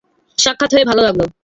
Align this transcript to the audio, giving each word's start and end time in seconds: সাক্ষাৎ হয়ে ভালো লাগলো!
সাক্ষাৎ 0.37 0.71
হয়ে 0.73 0.89
ভালো 0.89 1.01
লাগলো! 1.07 1.25